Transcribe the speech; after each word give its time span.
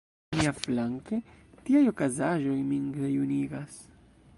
Miaflanke, 0.37 1.19
tiaj 1.69 1.83
okazaĵoj 1.93 2.59
min 2.73 2.89
rejunigas. 3.05 3.79